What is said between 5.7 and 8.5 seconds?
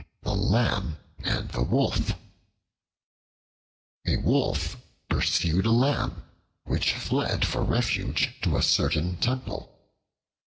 Lamb, which fled for refuge